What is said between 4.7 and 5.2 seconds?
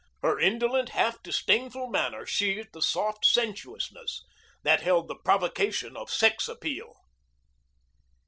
held the